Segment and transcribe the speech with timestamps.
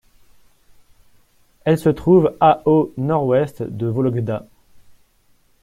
[1.63, 4.47] Elle se trouve à au nord-ouest de Vologda.